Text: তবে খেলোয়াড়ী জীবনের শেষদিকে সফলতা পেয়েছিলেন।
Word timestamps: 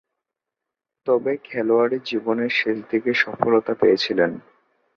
তবে 1.07 1.31
খেলোয়াড়ী 1.43 1.97
জীবনের 2.05 2.51
শেষদিকে 2.59 3.11
সফলতা 3.15 3.73
পেয়েছিলেন। 3.73 4.31